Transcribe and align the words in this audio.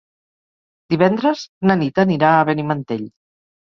Divendres 0.95 1.45
na 1.69 1.79
Nit 1.85 2.05
anirà 2.09 2.35
a 2.35 2.45
Benimantell. 2.53 3.11